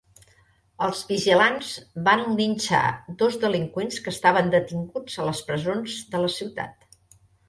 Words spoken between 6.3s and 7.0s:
ciutat.